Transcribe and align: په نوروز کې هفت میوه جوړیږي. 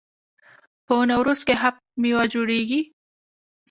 په 0.85 0.95
نوروز 1.09 1.41
کې 1.47 1.55
هفت 1.63 1.81
میوه 2.01 2.23
جوړیږي. 2.33 2.81